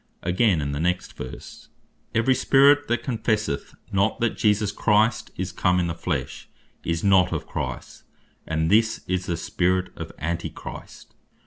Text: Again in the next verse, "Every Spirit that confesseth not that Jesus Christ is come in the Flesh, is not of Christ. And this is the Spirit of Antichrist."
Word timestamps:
Again 0.23 0.61
in 0.61 0.71
the 0.71 0.79
next 0.79 1.13
verse, 1.13 1.69
"Every 2.15 2.33
Spirit 2.33 2.87
that 2.87 3.03
confesseth 3.03 3.75
not 3.91 4.19
that 4.19 4.35
Jesus 4.35 4.71
Christ 4.71 5.29
is 5.37 5.51
come 5.51 5.79
in 5.79 5.85
the 5.85 5.93
Flesh, 5.93 6.49
is 6.83 7.03
not 7.03 7.31
of 7.31 7.45
Christ. 7.45 8.01
And 8.47 8.71
this 8.71 9.01
is 9.07 9.27
the 9.27 9.37
Spirit 9.37 9.95
of 9.95 10.11
Antichrist." 10.17 11.13